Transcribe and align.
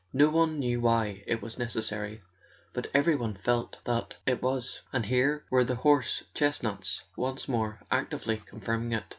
No 0.13 0.29
one 0.31 0.57
knew 0.59 0.81
why 0.81 1.23
it 1.27 1.43
was 1.43 1.59
necessary, 1.59 2.23
but 2.73 2.89
every 2.91 3.15
one 3.15 3.35
felt 3.35 3.77
that 3.83 4.15
it 4.25 4.41
was; 4.41 4.81
and 4.91 5.05
here 5.05 5.45
were 5.51 5.63
the 5.63 5.75
horse 5.75 6.23
chestnuts 6.33 7.03
once 7.15 7.47
more 7.47 7.79
actively 7.91 8.41
confirming 8.43 8.93
it. 8.93 9.03